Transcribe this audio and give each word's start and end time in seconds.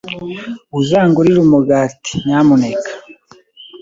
Uzangurira 0.79 1.39
umugati, 1.45 2.13
nyamuneka? 2.25 2.91